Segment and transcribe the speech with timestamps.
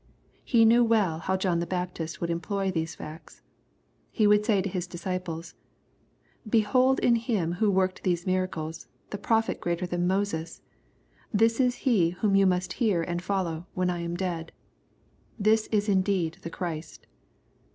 [0.43, 3.43] He knew well how John the Baptist would employ these facts.
[4.09, 5.53] He would say to his disciples,"
[6.49, 10.63] Behold in him who worked these miracles, the prophet greater than Moses.—
[11.31, 14.51] This is he whom you must hear and follow, when I am dead.—
[15.47, 17.05] This is indeed the Christ.''